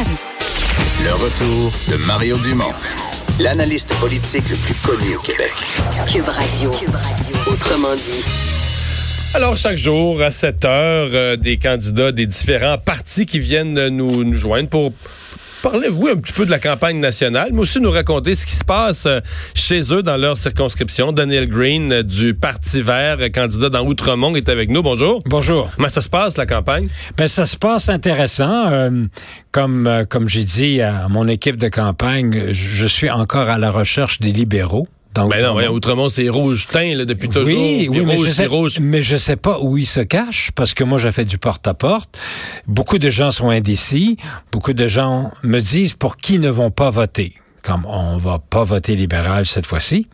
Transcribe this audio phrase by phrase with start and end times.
[0.00, 2.72] Le retour de Mario Dumont,
[3.38, 5.52] l'analyste politique le plus connu au Québec.
[6.10, 6.70] Cube Radio.
[7.46, 8.24] Autrement dit.
[9.34, 14.24] Alors, chaque jour, à 7 heures, euh, des candidats des différents partis qui viennent nous,
[14.24, 14.92] nous joindre pour
[15.60, 18.56] parler, oui, un petit peu de la campagne nationale, mais aussi nous raconter ce qui
[18.56, 19.20] se passe euh,
[19.54, 21.12] chez eux dans leur circonscription.
[21.12, 24.82] Daniel Green euh, du Parti vert, euh, candidat dans Outremont, est avec nous.
[24.82, 25.22] Bonjour.
[25.26, 25.70] Bonjour.
[25.76, 26.88] Comment ça se passe, la campagne?
[27.16, 28.70] Ben, ça se passe intéressant.
[28.70, 28.90] Euh,
[29.52, 33.70] comme euh, comme j'ai dit à mon équipe de campagne, je suis encore à la
[33.70, 34.86] recherche des libéraux.
[35.14, 37.46] Ben non, voyons, Outremont, c'est rouge teint là, depuis toujours.
[37.46, 38.78] Oui, oui, mais rouge, je, sais, rouge.
[38.80, 42.16] mais je sais pas où ils se cachent parce que moi, j'ai fait du porte-à-porte.
[42.66, 44.16] Beaucoup de gens sont indécis.
[44.52, 47.34] Beaucoup de gens me disent pour qui ne vont pas voter?
[47.62, 50.06] Comme on va pas voter libéral cette fois-ci.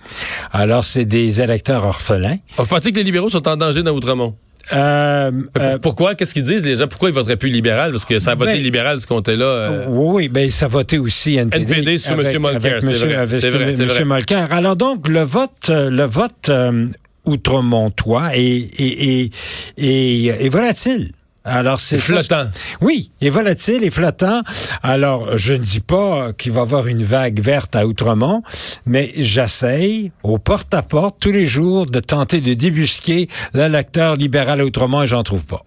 [0.51, 2.39] Alors, c'est des électeurs orphelins.
[2.57, 4.35] Vous pensez que les libéraux sont en danger dans Outremont?
[4.73, 6.15] Euh, euh, Pourquoi?
[6.15, 6.87] Qu'est-ce qu'ils disent déjà?
[6.87, 7.93] Pourquoi ils voteraient plus libéral?
[7.93, 9.45] Parce que ça a voté Ben, libéral, ce compte-là.
[9.45, 11.65] euh, Oui, oui, ben ça votait aussi NPD.
[11.65, 12.45] NPD sur avec- M.
[12.47, 13.87] Avec c'est vrai, avec c'est vrai, M.
[13.87, 14.05] vrai.
[14.05, 14.53] Mulcair.
[14.53, 16.89] Alors donc, le vote, euh, le vote euh,
[17.25, 18.41] outremontois est,
[18.81, 19.31] est,
[19.79, 21.13] est, est volatile.
[21.47, 22.51] Alors c'est ça- flottant.
[22.81, 24.43] oui, est volatile et flottant.
[24.83, 28.43] Alors, je ne dis pas qu'il va y avoir une vague verte à Outremont,
[28.85, 35.03] mais j'essaye, au porte-à-porte, tous les jours, de tenter de débusquer l'électeur libéral à Outremont
[35.03, 35.65] et j'en trouve pas.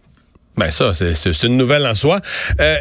[0.58, 2.20] Ben ça, c'est- une nouvelle en soi.
[2.60, 2.76] Euh,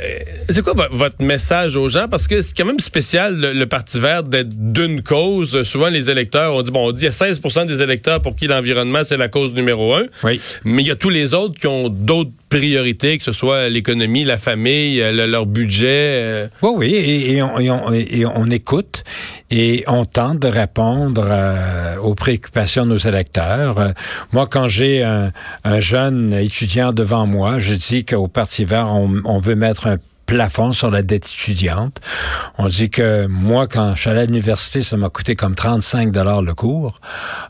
[0.49, 2.09] c'est quoi vo- votre message aux gens?
[2.09, 5.63] Parce que c'est quand même spécial, le, le Parti vert, d'être d'une cause.
[5.63, 8.35] Souvent, les électeurs, on dit, bon, on dit, il y a 16% des électeurs pour
[8.35, 10.07] qui l'environnement, c'est la cause numéro un.
[10.25, 10.41] Oui.
[10.65, 14.25] Mais il y a tous les autres qui ont d'autres priorités, que ce soit l'économie,
[14.25, 15.87] la famille, euh, le- leur budget.
[15.89, 16.47] euh.
[16.63, 16.95] Oui, oui,
[17.35, 19.05] et, on, écoute
[19.51, 23.93] et on tente de répondre euh, aux préoccupations de nos électeurs.
[24.33, 25.33] Moi, quand j'ai un,
[25.65, 29.97] un jeune étudiant devant moi, je dis qu'au Parti vert, on, on veut mettre un
[30.29, 32.01] plafond sur la dette étudiante.
[32.59, 36.13] On dit que moi, quand je suis allé à l'université, ça m'a coûté comme 35
[36.13, 36.95] dollars le cours.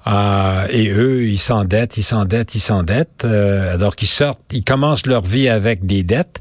[0.06, 3.24] Euh, et eux, ils s'endettent, ils s'endettent, ils s'endettent.
[3.24, 6.38] Euh, alors qu'ils sortent, ils commencent leur vie avec des dettes.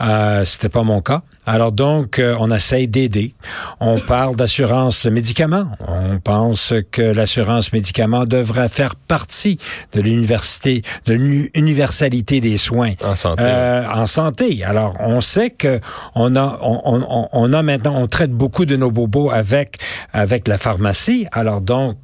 [0.00, 1.22] Euh, C'était pas mon cas.
[1.46, 3.34] Alors donc, euh, on essaye d'aider.
[3.80, 5.66] On parle d'assurance médicaments.
[5.86, 9.58] On pense que l'assurance médicaments devrait faire partie
[9.92, 14.62] de l'université, de l'universalité des soins En santé, Euh, en santé.
[14.64, 15.80] Alors, on sait que
[16.14, 19.76] on a, on, on- on a maintenant, on traite beaucoup de nos bobos avec
[20.12, 21.26] avec la pharmacie.
[21.32, 21.96] Alors donc.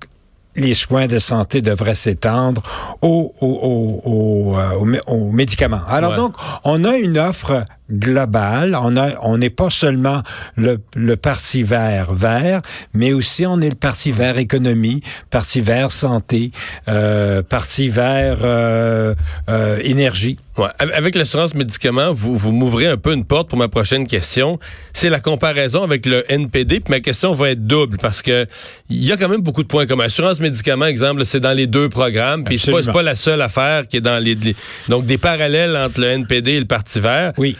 [0.56, 2.62] Les soins de santé devraient s'étendre
[3.02, 5.80] aux, aux, aux, aux, euh, aux mé- aux médicaments.
[5.88, 6.16] Alors Ouais.
[6.16, 6.34] donc,
[6.64, 8.76] on a une offre globale.
[8.80, 10.20] On a, on n'est pas seulement
[10.56, 12.62] le, le parti vert vert,
[12.94, 16.50] mais aussi on est le parti vert économie, parti vert santé,
[16.88, 19.14] euh, parti vert euh,
[19.48, 20.36] euh, énergie.
[20.58, 20.66] Ouais.
[20.78, 24.58] Avec- l'assurance médicaments, vous, vous m'ouvrez un peu une porte pour ma prochaine question.
[24.94, 26.80] C'est la comparaison avec le NPD.
[26.80, 28.46] Puis ma question va être double parce que
[28.88, 30.04] il y a quand même beaucoup de points communs.
[30.06, 30.45] Assurance médicaments,
[30.86, 32.44] exemple, c'est dans les deux programmes.
[32.44, 34.56] Puis c'est pas, la seule affaire qui est dans les, les-
[34.88, 37.32] donc des parallèles entre le NPD et le Parti Vert.
[37.38, 37.56] Oui.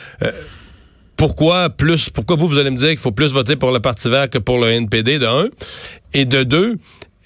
[1.16, 4.10] Pourquoi plus Pourquoi vous vous allez me dire qu'il faut plus voter pour le Parti
[4.10, 5.48] Vert que pour le NPD de un?
[6.12, 6.76] Et de deux.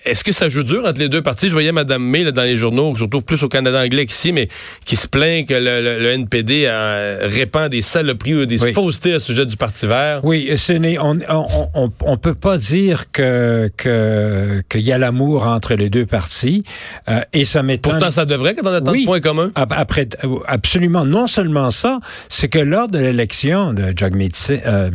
[0.04, 1.48] Est-ce que ça joue dur entre les deux partis?
[1.48, 4.48] Je voyais Mme May là, dans les journaux, surtout plus au Canada anglais qu'ici, mais
[4.84, 8.72] qui se plaint que le, le- le NPD euh, répand des saloperies ou des Oui.
[8.72, 10.20] faussetés à sujet du Parti vert.
[10.24, 14.98] Oui, ce n'est, on, on, on, on peut pas dire que que qu'il y a
[14.98, 16.62] l'amour entre les deux partis
[17.08, 17.92] euh, et ça m'étonne.
[17.92, 19.02] Pourtant, ça devrait quand on a tant Oui.
[19.02, 19.52] de points communs.
[19.54, 21.04] Ap- Après, euh, absolument.
[21.04, 24.90] Non seulement ça, c'est que lors de l'élection de Jagmeet Singh, euh,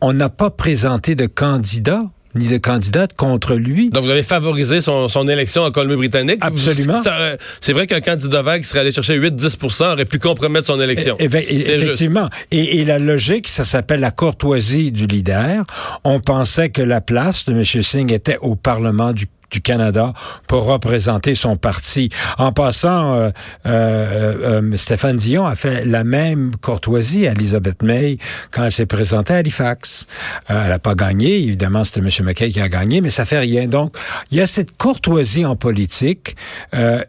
[0.00, 2.02] on n'a pas présenté de candidat
[2.34, 3.90] ni de candidate contre lui.
[3.90, 6.38] Donc, vous avez favorisé son, son élection en Colombie-Britannique.
[6.40, 7.00] Absolument.
[7.06, 10.80] Euh, C'est vrai qu'un candidat vague qui serait allé chercher 8-10% aurait pu compromettre son
[10.80, 11.16] élection.
[11.18, 11.68] Eh, C'est juste.
[11.68, 12.28] effectivement.
[12.50, 15.64] Et, et la logique, ça s'appelle la courtoisie du leader.
[16.04, 17.64] On pensait que la place de M.
[17.64, 20.12] Singh était au Parlement du du Canada
[20.48, 22.08] pour représenter son parti.
[22.38, 23.30] En passant, euh,
[23.66, 28.18] euh, euh, Stéphane Dion a fait la même courtoisie à Elizabeth May
[28.50, 30.06] quand elle s'est présentée à Halifax.
[30.50, 32.08] Euh, elle n'a pas gagné, évidemment, c'était M.
[32.24, 33.66] McKay qui a gagné, mais ça fait rien.
[33.66, 33.96] Donc,
[34.30, 36.36] il y a cette courtoisie en politique
[36.74, 37.02] euh,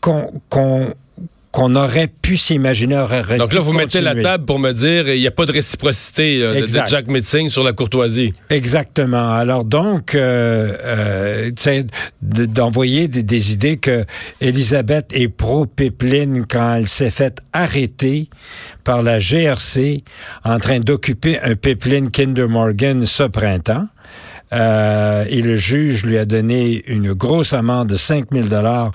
[0.00, 0.94] qu'on
[1.58, 2.96] qu'on aurait pu s'imaginer.
[2.98, 5.50] aurait Donc là, vous mettez la table pour me dire il n'y a pas de
[5.50, 6.66] réciprocité euh, de.
[6.86, 8.32] Jack Metzing sur la courtoisie.
[8.48, 9.32] Exactement.
[9.32, 11.82] Alors donc, euh, euh,
[12.22, 14.04] d'envoyer des, des idées que
[14.40, 18.28] Elisabeth est pro-Pipeline quand elle s'est faite arrêter
[18.84, 20.04] par la GRC
[20.44, 23.88] en train d'occuper un pipeline Kinder Morgan ce printemps.
[24.52, 28.92] Euh, et le juge lui a donné une grosse amende de 5 000 dollars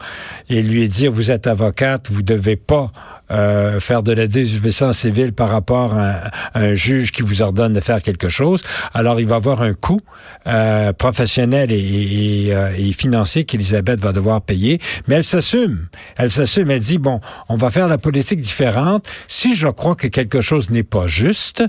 [0.49, 2.91] et lui a dit vous êtes avocate, vous devez pas
[3.31, 7.79] euh, faire de la désobéissance civile par rapport à, un juge qui vous ordonne de
[7.79, 8.61] faire quelque chose.
[8.93, 9.99] Alors, il va avoir un coût
[10.45, 14.77] euh, professionnel et, et, euh, et financier qu'Elisabeth va devoir payer.
[15.07, 15.87] Mais elle s'assume.
[16.17, 16.69] Elle s'assume.
[16.69, 19.07] Elle dit, bon, on va faire la politique différente.
[19.27, 21.63] Si je crois que quelque chose n'est pas juste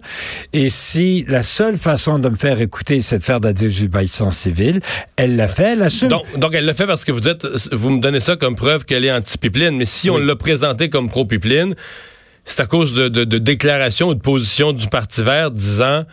[0.52, 3.74] et si la seule façon de me faire écouter, c'est de faire de la désobéissance
[4.31, 4.81] civile,
[5.17, 6.09] elle l'a fait, elle assume.
[6.09, 8.85] Donc, donc, elle l'a fait parce que vous dites, vous me donnez ça comme preuve
[8.85, 9.76] qu'elle est anti-pipeline.
[9.76, 11.75] Mais si on l'a présenté comme pro-pipeline,
[12.44, 16.05] c'est à cause de, de, de déclarations ou de positions du Parti vert disant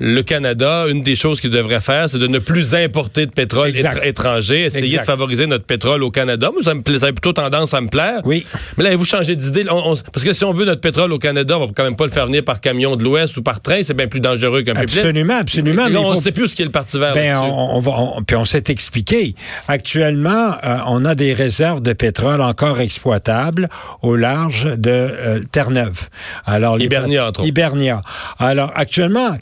[0.00, 3.68] le Canada, une des choses qu'il devrait faire, c'est de ne plus importer de pétrole
[3.70, 4.04] Exact.
[4.04, 5.00] étranger, essayer Exact.
[5.00, 6.50] de favoriser notre pétrole au Canada.
[6.52, 8.20] Moi, ça, me plaît, ça a plutôt tendance à me plaire.
[8.24, 8.46] Oui.
[8.76, 9.64] Mais là, vous changez d'idée?
[9.64, 12.10] Parce que si on veut notre pétrole au Canada, on va quand même pas le
[12.12, 13.80] faire venir par camion de l'Ouest ou par train.
[13.82, 14.98] C'est bien plus dangereux qu'un pipeline.
[14.98, 15.88] Absolument, absolument.
[15.88, 17.14] Là, on faut- sait plus ce qu'est le Parti vert.
[17.14, 19.34] Ben, on, on va, on- puis on s'est expliqué.
[19.66, 23.68] Actuellement, euh, on a des réserves de pétrole encore exploitables
[24.02, 26.08] au large de euh, Terre-Neuve.
[26.46, 27.48] Alors, les- Hibernia, entre autres.
[27.48, 28.00] Hibernia.
[28.38, 29.36] Alors, actuellement,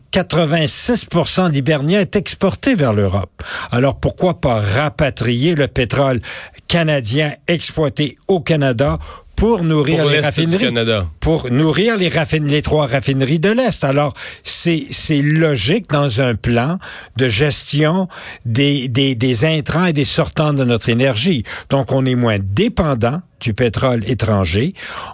[0.46, 3.42] 86 d'Hibernia est exporté vers l'Europe.
[3.72, 6.20] Alors, pourquoi pas rapatrier le pétrole
[6.68, 8.98] canadien exploité au Canada
[9.36, 10.64] pour nourrir Pour les du raffineries?
[10.64, 11.06] Canada.
[11.20, 12.10] pour nourrir les,
[12.40, 13.84] les trois raffineries de l'Est.
[13.84, 16.78] Alors, c'est c'est logique dans un plan
[17.16, 18.08] de gestion
[18.44, 21.44] des, des, des intrants et des sortants de notre énergie.
[21.68, 24.72] Donc, on est moins dépendant du pétrole étranger.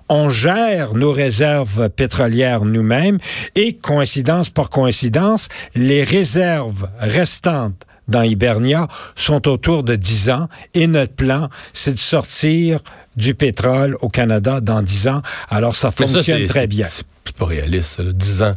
[0.08, 3.18] On gère nos réserves pétrolières nous-mêmes
[3.56, 7.82] et, coïncidence par coïncidence, les réserves restantes
[8.12, 8.86] dans Hibernia
[9.16, 12.78] sont autour de 10 ans et notre plan, c'est de sortir
[13.16, 15.22] du pétrole au Canada dans 10 ans.
[15.50, 16.86] Alors, ça fonctionne très bien.
[17.24, 18.52] C'est pas réaliste, ça, là, 10 ans.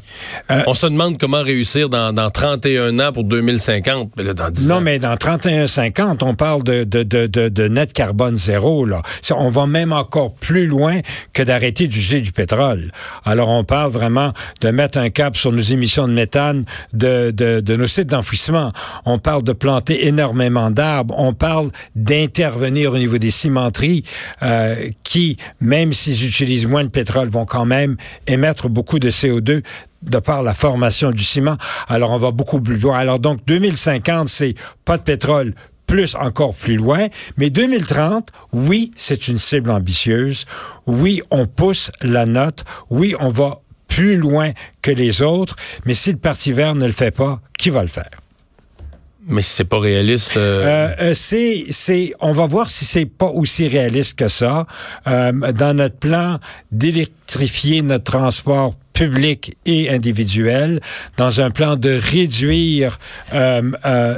[0.50, 4.14] Euh, on se demande comment réussir dans, dans 31 ans pour 2050.
[4.18, 4.82] Mais là, dans 10 Non, ans.
[4.82, 8.86] mais dans 31-50, on parle de, de, de, de, net carbone zéro.
[8.86, 9.04] Là.
[9.32, 11.00] On va même encore plus loin
[11.34, 12.92] que d'arrêter d'user du pétrole.
[13.24, 17.60] Alors, on parle vraiment de mettre un cap sur nos émissions de méthane de, de,
[17.60, 18.74] de nos sites d'enfouissement.
[19.06, 21.14] On parle de planter énormément d'arbres.
[21.20, 24.04] On parle d'intervenir au niveau des cimenteries
[24.42, 27.96] euh, qui, même s'ils utilisent moins de pétrole, vont quand même
[28.26, 29.64] émettre beaucoup de CO2
[30.02, 31.58] de par la formation du ciment.
[31.88, 32.98] Alors, on va beaucoup plus loin.
[32.98, 35.54] Alors, donc, 2050, c'est pas de pétrole,
[35.88, 37.08] plus encore plus loin.
[37.38, 40.46] Mais 2030, oui, c'est une cible ambitieuse.
[40.86, 42.66] Oui, on pousse la note.
[42.90, 45.56] Oui, on va plus loin que les autres.
[45.86, 48.10] Mais si le Parti vert ne le fait pas, qui va le faire?
[49.28, 50.38] Mais si c'est pas réaliste.
[50.38, 54.68] euh, Euh, euh, c'est, c'est, on va voir si c'est pas aussi réaliste que ça.
[55.08, 56.40] Euh, dans notre plan
[56.72, 60.80] d'électrifier notre transport public et individuel,
[61.18, 62.98] dans un plan de réduire
[63.34, 63.62] euh,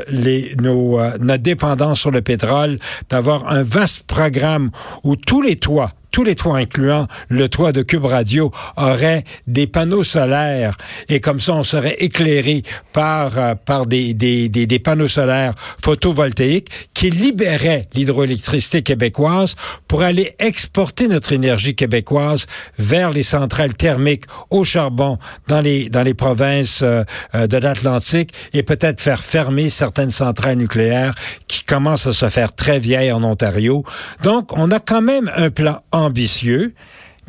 [0.09, 2.77] les, nos, notre dépendance sur le pétrole,
[3.10, 4.69] d'avoir un vaste programme
[5.03, 9.67] où tous les toits tous les toits, incluant le toit de Cube Radio, auraient des
[9.67, 10.75] panneaux solaires
[11.09, 15.53] et comme ça, on serait éclairé par, euh, par des, des, des, panneaux solaires
[15.83, 19.55] photovoltaïques qui libéraient l'hydroélectricité québécoise
[19.87, 22.47] pour aller exporter notre énergie québécoise
[22.79, 27.03] vers les centrales thermiques au charbon dans les, dans les provinces euh,
[27.35, 31.13] euh, de l'Atlantique et peut-être faire fermer certaines centrales nucléaires
[31.47, 33.83] qui commencent à se faire très vieilles en Ontario.
[34.23, 36.74] Donc, on a quand même un plan ambitieux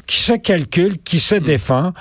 [0.07, 1.93] qui se calcule, qui se défend.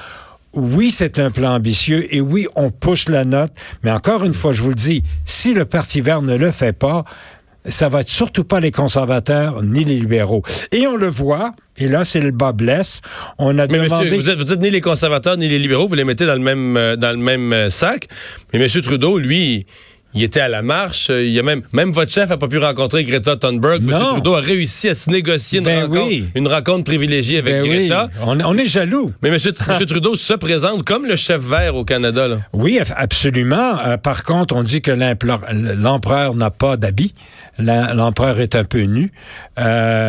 [0.53, 3.51] Oui, c'est un plan ambitieux et oui, on pousse la note.
[3.83, 6.73] Mais encore une fois, je vous le dis, si le Parti vert ne le fait
[6.73, 7.03] pas,
[7.65, 10.41] ça va être surtout pas les conservateurs ni les libéraux.
[10.71, 13.01] Et on le voit, et là, c'est le bas blesse.
[13.37, 14.05] On a mais demandé...
[14.05, 16.35] monsieur, vous êtes, vous dites ni les conservateurs ni les libéraux, vous les mettez dans
[16.35, 18.07] le même, euh, dans le même euh, sac.
[18.53, 18.81] Mais M.
[18.81, 19.65] Trudeau, lui,
[20.17, 21.09] il était à la marche.
[21.09, 23.81] Il y a même, même votre chef n'a pas pu rencontrer Greta Thunberg.
[23.83, 23.89] M.
[23.91, 24.13] Non.
[24.13, 26.25] Trudeau a réussi à se négocier une, Ben rencontre, oui.
[26.33, 28.09] une rencontre privilégiée avec Ben oui, Greta.
[28.23, 29.13] on, on est jaloux.
[29.21, 29.37] Mais M.
[29.87, 32.27] Trudeau se présente comme le chef vert au Canada.
[32.27, 32.39] Là.
[32.53, 33.79] Oui, absolument.
[33.85, 37.13] Euh, par contre, on dit que l'empereur n'a pas d'habit.
[37.59, 39.07] L'empereur est un peu nu.
[39.57, 39.61] Euh,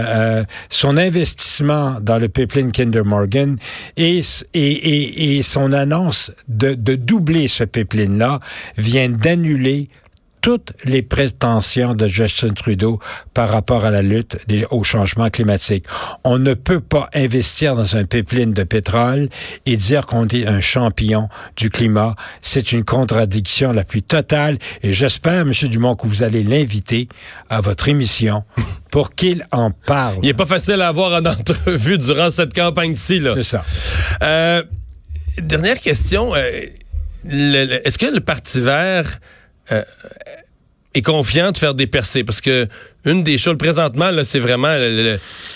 [0.06, 3.56] euh, son investissement dans le pipeline Kinder Morgan
[3.96, 4.20] et,
[4.54, 8.38] et, et, et son annonce de, de doubler ce pipeline-là
[8.76, 9.88] vient d'annuler
[10.40, 12.98] toutes les prétentions de Justin Trudeau
[13.34, 15.84] par rapport à la lutte des- au changement climatique.
[16.24, 19.28] On ne peut pas investir dans un pipeline de pétrole
[19.66, 22.14] et dire qu'on est un champion du climat.
[22.40, 25.52] C'est une contradiction la plus totale et j'espère, M.
[25.64, 27.08] Dumont, que vous allez l'inviter
[27.50, 28.44] à votre émission
[28.90, 30.16] pour qu'il en parle.
[30.22, 33.22] Il est pas facile à avoir en entrevue durant cette campagne-ci.
[33.34, 33.64] C'est ça.
[34.22, 34.62] Euh,
[35.42, 36.34] dernière question.
[36.34, 36.62] euh,
[37.84, 39.18] Est-ce que le Parti vert
[39.72, 39.82] euh,
[40.94, 42.66] est confiant de faire des percées parce que
[43.04, 44.74] une des choses présentement là, c'est vraiment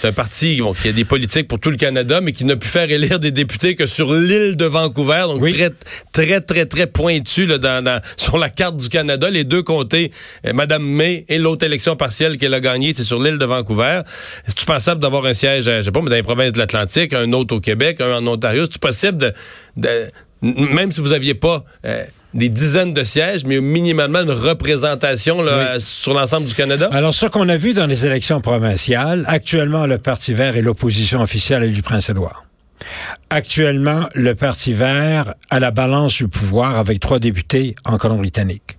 [0.00, 2.57] c'est un parti bon, qui a des politiques pour tout le Canada, mais qui n'a
[2.57, 5.71] pu faire élire des députés que sur l'île de Vancouver, donc très
[6.12, 10.12] très très très pointu là, dans, sur la carte du Canada, les deux comtés,
[10.47, 14.02] euh, Madame May et l'autre élection partielle qu'elle a gagnée, c'est sur l'île de Vancouver.
[14.47, 17.12] Est-ce pensable d'avoir un siège, euh, je sais pas, mais dans les provinces de l'Atlantique,
[17.14, 19.33] un autre au Québec, un en Ontario, c'est possible
[19.76, 20.11] de,
[20.42, 22.04] même si vous aviez pas euh,
[22.35, 26.89] des dizaines de sièges, mais minimalement une représentation là, sur l'ensemble du Canada?
[26.93, 31.21] Alors, ce qu'on a vu dans les élections provinciales, actuellement, le Parti vert est l'opposition
[31.21, 32.45] officielle du Prince-Édouard.
[33.31, 38.79] Actuellement, le Parti vert a la balance du pouvoir avec trois députés en Colombie-Britannique.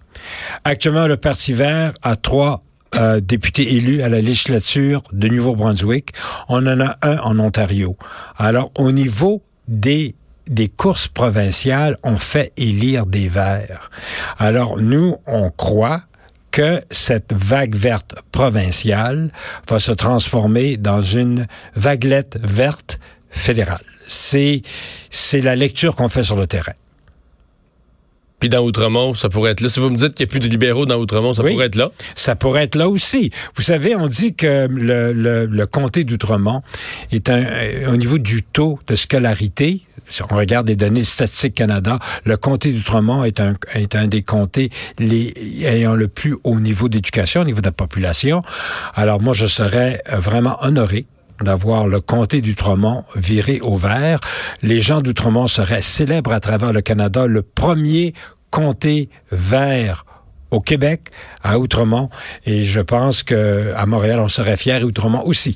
[0.63, 2.63] Actuellement, le Parti vert a trois
[2.95, 6.09] euh, députés élus à la législature de Nouveau-Brunswick.
[6.49, 7.97] On en a un en Ontario.
[8.37, 10.15] Alors, au niveau des
[10.47, 13.89] des courses provinciales, on fait élire des verts.
[14.37, 16.01] Alors, nous, on croit
[16.51, 19.31] que cette vague verte provinciale
[19.67, 23.83] va se transformer dans une vaguelette verte fédérale.
[24.07, 24.61] C'est,
[25.09, 26.73] c'est la lecture qu'on fait sur le terrain.
[28.43, 29.69] Puis dans Outremont, ça pourrait être là.
[29.69, 31.77] Si vous me dites qu'il n'y a plus de libéraux dans Outremont, ça pourrait être
[31.77, 31.91] là.
[32.13, 33.31] Ça pourrait être là aussi.
[33.55, 35.13] Vous savez, on dit que le,
[35.45, 36.61] le, comté d'Outremont
[37.13, 39.83] est un, euh, au niveau du taux de scolarité.
[40.09, 44.23] Si on regarde les données Statistiques Canada, le comté d'Outremont est un, est un des
[44.23, 45.33] comtés les,
[45.63, 48.43] ayant le plus haut niveau d'éducation au niveau de la population.
[48.93, 51.05] Alors moi, je serais vraiment honoré
[51.41, 54.19] d'avoir le comté d'Outremont viré au vert.
[54.61, 57.27] Les gens d'Outremont seraient célèbres à travers le Canada.
[57.27, 58.13] Le premier
[58.53, 60.05] comté vert
[60.51, 61.09] au Québec,
[61.41, 62.09] à Outremont.
[62.45, 65.55] Et je pense que à Montréal, on serait fiers et Outremont aussi.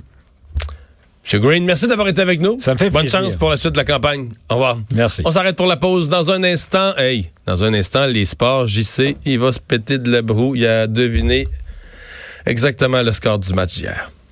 [1.31, 1.39] M.
[1.41, 2.57] Green, merci d'avoir été avec nous.
[2.59, 4.29] Ça me fait Bonne chance pour la suite de la campagne.
[4.49, 4.77] Au revoir.
[4.95, 5.21] Merci.
[5.25, 6.09] On s'arrête pour la pause.
[6.09, 10.09] Dans un instant, hey, dans un instant, les sports, JC, il va se péter de
[10.09, 10.55] la broue.
[10.55, 11.47] Il a deviné
[12.47, 14.09] exactement le score du match d'hier.